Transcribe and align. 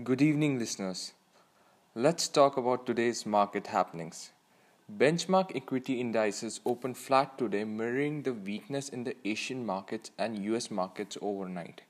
Good 0.00 0.22
evening, 0.22 0.58
listeners. 0.58 1.12
Let's 1.94 2.26
talk 2.26 2.56
about 2.56 2.86
today's 2.86 3.26
market 3.26 3.66
happenings. 3.66 4.30
Benchmark 4.90 5.54
equity 5.54 6.00
indices 6.00 6.60
opened 6.64 6.96
flat 6.96 7.36
today, 7.36 7.64
mirroring 7.64 8.22
the 8.22 8.32
weakness 8.32 8.88
in 8.88 9.04
the 9.04 9.14
Asian 9.22 9.66
markets 9.66 10.10
and 10.18 10.42
US 10.46 10.70
markets 10.70 11.18
overnight. 11.20 11.82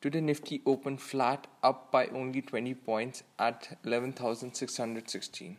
Today, 0.00 0.20
Nifty 0.20 0.62
opened 0.64 1.00
flat, 1.00 1.48
up 1.64 1.90
by 1.90 2.06
only 2.06 2.42
20 2.42 2.74
points 2.74 3.24
at 3.40 3.76
11,616. 3.84 5.58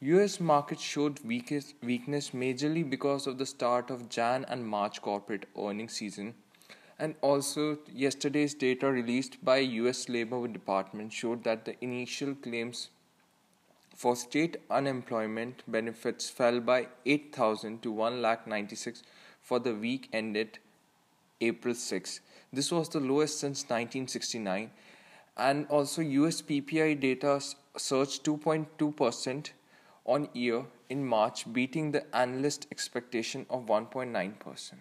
US 0.00 0.40
markets 0.40 0.82
showed 0.82 1.20
weakest, 1.20 1.76
weakness 1.80 2.30
majorly 2.30 2.82
because 2.90 3.28
of 3.28 3.38
the 3.38 3.46
start 3.46 3.90
of 3.90 4.08
Jan 4.08 4.44
and 4.48 4.66
March 4.66 5.00
corporate 5.00 5.46
earnings 5.56 5.92
season 5.92 6.34
and 6.98 7.14
also, 7.20 7.78
yesterday's 7.92 8.54
data 8.54 8.90
released 8.90 9.44
by 9.44 9.58
US 9.58 10.08
Labor 10.08 10.48
Department 10.48 11.12
showed 11.12 11.44
that 11.44 11.64
the 11.64 11.76
initial 11.82 12.34
claims 12.34 12.90
for 13.94 14.16
state 14.16 14.56
unemployment 14.68 15.62
benefits 15.68 16.28
fell 16.28 16.60
by 16.60 16.88
8,000 17.06 17.82
to 17.82 17.92
1,96 17.92 19.02
for 19.40 19.60
the 19.60 19.74
week 19.74 20.08
ended 20.12 20.58
April 21.40 21.74
6. 21.74 22.20
This 22.52 22.72
was 22.72 22.88
the 22.88 23.00
lowest 23.00 23.38
since 23.38 23.62
1969. 23.62 24.70
And 25.36 25.66
also, 25.68 26.02
US 26.02 26.42
PPI 26.42 26.98
data 26.98 27.40
surged 27.76 28.24
2.2% 28.24 29.50
on 30.04 30.28
year 30.32 30.64
in 30.88 31.06
March, 31.06 31.52
beating 31.52 31.92
the 31.92 32.04
analyst 32.16 32.66
expectation 32.72 33.46
of 33.50 33.66
1.9%. 33.66 34.72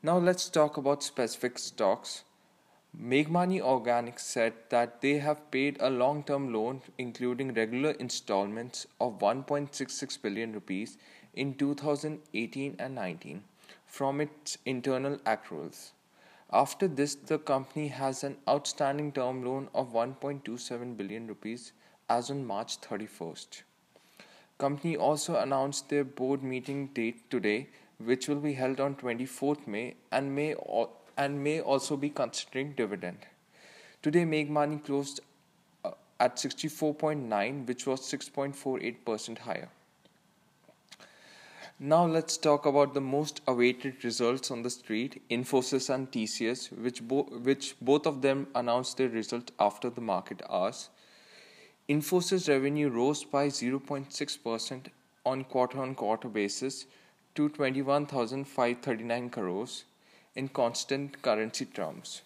Now 0.00 0.16
let's 0.16 0.48
talk 0.48 0.76
about 0.76 1.02
specific 1.02 1.58
stocks. 1.58 2.22
Meghmani 2.96 3.60
Organics 3.60 4.20
said 4.20 4.52
that 4.68 5.00
they 5.00 5.18
have 5.18 5.50
paid 5.50 5.76
a 5.80 5.90
long-term 5.90 6.52
loan 6.52 6.82
including 6.98 7.52
regular 7.52 7.90
installments 7.90 8.86
of 9.00 9.18
1.66 9.18 10.22
billion 10.22 10.52
rupees 10.52 10.98
in 11.34 11.54
2018 11.54 12.76
and 12.78 12.94
19 12.94 13.42
from 13.86 14.20
its 14.20 14.56
internal 14.64 15.18
accruals. 15.26 15.90
After 16.52 16.86
this, 16.86 17.16
the 17.16 17.40
company 17.40 17.88
has 17.88 18.22
an 18.22 18.36
outstanding 18.48 19.10
term 19.10 19.44
loan 19.44 19.68
of 19.74 19.92
1.27 19.92 20.96
billion 20.96 21.26
rupees 21.26 21.72
as 22.08 22.30
on 22.30 22.46
March 22.46 22.80
31st. 22.80 23.62
Company 24.58 24.96
also 24.96 25.34
announced 25.40 25.88
their 25.88 26.04
board 26.04 26.44
meeting 26.44 26.86
date 26.94 27.28
today 27.30 27.68
which 28.04 28.28
will 28.28 28.40
be 28.40 28.52
held 28.52 28.80
on 28.80 28.94
24th 28.94 29.66
May 29.66 29.94
and 30.12 30.34
may 30.34 30.54
and 31.16 31.42
may 31.42 31.60
also 31.60 31.96
be 31.96 32.10
considering 32.10 32.72
dividend. 32.72 33.18
Today, 34.02 34.24
Meghmani 34.24 34.84
closed 34.84 35.20
uh, 35.84 35.90
at 36.20 36.36
64.9, 36.36 37.66
which 37.66 37.86
was 37.86 38.00
6.48% 38.00 39.38
higher. 39.38 39.68
Now 41.80 42.06
let's 42.06 42.36
talk 42.36 42.66
about 42.66 42.94
the 42.94 43.00
most 43.00 43.40
awaited 43.46 44.04
results 44.04 44.50
on 44.50 44.62
the 44.62 44.70
street, 44.70 45.22
Infosys 45.30 45.92
and 45.92 46.10
TCS, 46.10 46.72
which, 46.76 47.06
bo- 47.06 47.28
which 47.42 47.74
both 47.80 48.06
of 48.06 48.22
them 48.22 48.48
announced 48.54 48.96
their 48.96 49.08
results 49.08 49.52
after 49.58 49.90
the 49.90 50.00
market 50.00 50.42
hours. 50.48 50.88
Infosys 51.88 52.48
revenue 52.48 52.88
rose 52.88 53.24
by 53.24 53.48
0.6% 53.48 54.86
on 55.24 55.44
quarter-on-quarter 55.44 56.28
basis 56.28 56.86
to 57.38 57.48
21,539 57.48 59.30
crores 59.30 59.84
in 60.34 60.48
constant 60.48 61.22
currency 61.22 61.64
terms. 61.64 62.22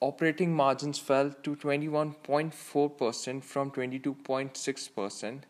Operating 0.00 0.52
margins 0.52 0.98
fell 0.98 1.30
to 1.44 1.54
21.4% 1.54 3.44
from 3.44 3.70
22.6%. 3.70 5.42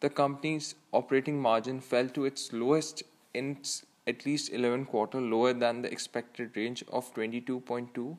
The 0.00 0.08
company's 0.08 0.74
operating 0.92 1.42
margin 1.42 1.82
fell 1.82 2.08
to 2.08 2.24
its 2.24 2.50
lowest 2.54 3.02
in 3.34 3.50
its 3.50 3.84
at 4.06 4.24
least 4.24 4.50
11 4.50 4.86
quarter 4.86 5.20
lower 5.20 5.52
than 5.52 5.82
the 5.82 5.92
expected 5.92 6.56
range 6.56 6.82
of 6.90 7.12
22.2 7.12 7.92
to 7.92 8.16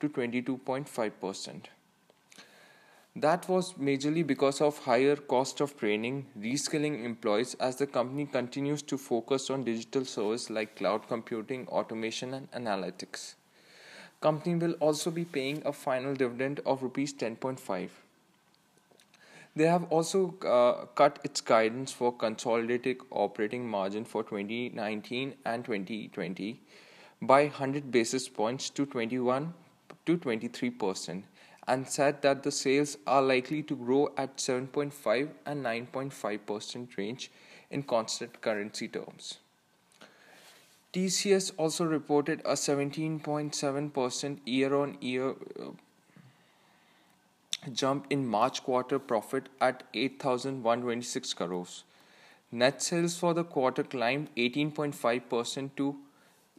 22.5%. 0.00 1.66
That 3.16 3.48
was 3.48 3.72
majorly 3.74 4.24
because 4.24 4.60
of 4.60 4.78
higher 4.78 5.16
cost 5.16 5.60
of 5.60 5.76
training, 5.76 6.26
reskilling 6.38 7.04
employees 7.04 7.54
as 7.54 7.76
the 7.76 7.86
company 7.86 8.26
continues 8.26 8.82
to 8.82 8.96
focus 8.96 9.50
on 9.50 9.64
digital 9.64 10.04
service 10.04 10.50
like 10.50 10.76
cloud 10.76 11.08
computing, 11.08 11.66
automation 11.68 12.34
and 12.34 12.48
analytics. 12.52 13.34
Company 14.20 14.54
will 14.56 14.74
also 14.74 15.10
be 15.10 15.24
paying 15.24 15.62
a 15.64 15.72
final 15.72 16.14
dividend 16.14 16.60
of 16.66 16.82
rupees 16.82 17.12
10.5. 17.12 17.88
They 19.56 19.66
have 19.66 19.84
also 19.90 20.34
uh, 20.46 20.86
cut 20.94 21.18
its 21.24 21.40
guidance 21.40 21.92
for 21.92 22.12
consolidated 22.12 22.98
operating 23.10 23.68
margin 23.68 24.04
for 24.04 24.22
2019 24.22 25.34
and 25.44 25.64
2020 25.64 26.60
by 27.22 27.42
100 27.44 27.90
basis 27.90 28.28
points 28.28 28.70
to 28.70 28.86
21 28.86 29.52
to 30.06 30.16
23 30.16 30.70
percent 30.70 31.24
and 31.68 31.88
said 31.88 32.20
that 32.22 32.42
the 32.42 32.50
sales 32.50 32.96
are 33.06 33.22
likely 33.22 33.62
to 33.62 33.76
grow 33.76 34.10
at 34.16 34.38
7.5 34.38 35.28
and 35.46 35.64
9.5% 35.64 36.96
range 36.96 37.30
in 37.70 37.82
constant 37.82 38.40
currency 38.40 38.88
terms. 38.88 39.38
TCS 40.94 41.52
also 41.58 41.84
reported 41.84 42.40
a 42.46 42.54
17.7% 42.54 44.38
year 44.46 44.74
on 44.74 44.96
year 45.00 45.34
jump 47.72 48.06
in 48.08 48.26
March 48.26 48.64
quarter 48.64 48.98
profit 48.98 49.50
at 49.60 49.82
8,126 49.92 51.34
crores. 51.34 51.84
Net 52.50 52.80
sales 52.82 53.18
for 53.18 53.34
the 53.34 53.44
quarter 53.44 53.82
climbed 53.82 54.34
18.5% 54.36 55.76
to 55.76 55.96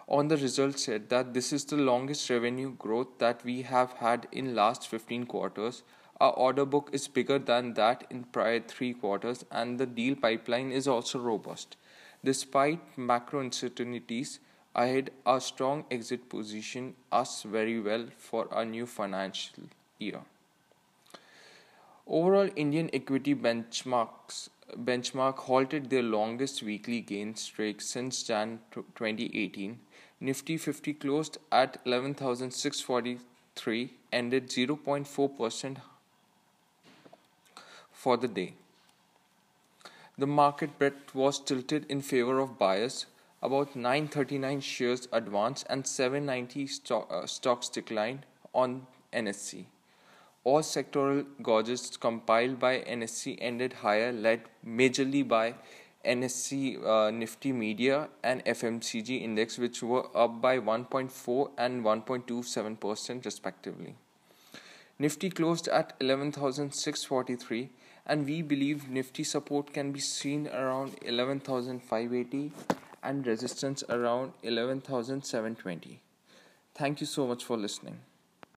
on 0.07 0.29
the 0.29 0.37
results 0.37 0.85
said 0.85 1.09
that 1.09 1.33
this 1.33 1.51
is 1.51 1.65
the 1.65 1.75
longest 1.75 2.29
revenue 2.29 2.71
growth 2.71 3.17
that 3.17 3.43
we 3.43 3.63
have 3.63 3.91
had 3.93 4.29
in 4.31 4.55
last 4.55 4.87
15 4.87 5.25
quarters. 5.25 5.83
Our 6.21 6.31
order 6.31 6.63
book 6.65 6.89
is 6.93 7.09
bigger 7.09 7.37
than 7.37 7.73
that 7.73 8.05
in 8.09 8.23
prior 8.23 8.61
3 8.61 8.93
quarters 8.93 9.43
and 9.51 9.77
the 9.77 9.85
deal 9.85 10.15
pipeline 10.15 10.71
is 10.71 10.87
also 10.87 11.19
robust. 11.19 11.75
Despite 12.23 12.97
macro 12.97 13.41
uncertainties, 13.41 14.39
ahead 14.75 15.11
a 15.25 15.41
strong 15.41 15.85
exit 15.89 16.29
position 16.29 16.95
us 17.11 17.43
very 17.43 17.79
well 17.79 18.07
for 18.17 18.47
a 18.51 18.65
new 18.65 18.85
financial 18.85 19.63
year. 19.97 20.19
Overall, 22.07 22.49
Indian 22.55 22.89
equity 22.93 23.35
benchmarks 23.35 24.49
benchmark 24.77 25.37
halted 25.37 25.89
their 25.89 26.03
longest 26.03 26.63
weekly 26.63 27.01
gain 27.01 27.35
streak 27.35 27.81
since 27.81 28.23
Jan 28.23 28.59
2018. 28.71 29.79
Nifty 30.21 30.57
50 30.57 30.93
closed 30.93 31.37
at 31.51 31.77
11,643, 31.85 33.93
ended 34.11 34.49
0.4% 34.49 35.77
for 37.91 38.17
the 38.17 38.27
day. 38.27 38.53
The 40.17 40.27
market 40.27 40.77
bet 40.77 41.15
was 41.15 41.39
tilted 41.39 41.85
in 41.89 42.01
favor 42.01 42.39
of 42.39 42.57
buyers 42.57 43.05
about 43.41 43.75
939 43.75 44.61
shares 44.61 45.07
advanced 45.11 45.65
and 45.69 45.85
790 45.87 46.67
stock, 46.67 47.07
uh, 47.11 47.25
stocks 47.25 47.69
declined 47.69 48.25
on 48.53 48.85
NSE. 49.13 49.65
All 50.43 50.61
sectoral 50.61 51.25
gauges 51.41 51.97
compiled 51.97 52.59
by 52.59 52.79
NSE 52.79 53.37
ended 53.39 53.73
higher, 53.73 54.11
led 54.11 54.41
majorly 54.65 55.27
by 55.27 55.55
NSE 56.05 56.85
uh, 56.85 57.11
Nifty 57.11 57.51
Media 57.51 58.09
and 58.23 58.43
FMCG 58.45 59.21
index, 59.21 59.57
which 59.57 59.83
were 59.83 60.05
up 60.17 60.41
by 60.41 60.57
1.4 60.57 61.51
and 61.57 61.83
1.27% 61.83 63.25
respectively. 63.25 63.95
Nifty 64.97 65.29
closed 65.29 65.67
at 65.67 65.93
11,643, 65.99 67.69
and 68.05 68.25
we 68.25 68.41
believe 68.41 68.89
Nifty 68.89 69.23
support 69.23 69.73
can 69.73 69.91
be 69.91 69.99
seen 69.99 70.47
around 70.47 70.95
11,580 71.03 72.51
and 73.03 73.25
resistance 73.25 73.83
around 73.89 74.33
11,720. 74.43 76.01
Thank 76.75 77.01
you 77.01 77.07
so 77.07 77.27
much 77.27 77.43
for 77.43 77.57
listening. 77.57 77.99